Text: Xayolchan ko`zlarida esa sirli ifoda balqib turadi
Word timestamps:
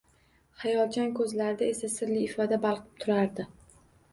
Xayolchan 0.61 1.11
ko`zlarida 1.19 1.67
esa 1.73 1.91
sirli 1.99 2.17
ifoda 2.31 2.59
balqib 2.65 3.05
turadi 3.05 3.47